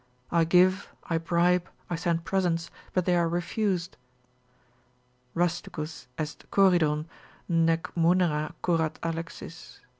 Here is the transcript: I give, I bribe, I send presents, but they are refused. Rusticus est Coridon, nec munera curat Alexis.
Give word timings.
I 0.31 0.45
give, 0.45 0.87
I 1.03 1.19
bribe, 1.19 1.69
I 1.87 1.95
send 1.95 2.25
presents, 2.25 2.71
but 2.91 3.05
they 3.05 3.15
are 3.15 3.29
refused. 3.29 3.97
Rusticus 5.35 6.07
est 6.17 6.49
Coridon, 6.49 7.05
nec 7.47 7.83
munera 7.95 8.55
curat 8.63 8.97
Alexis. 9.03 9.79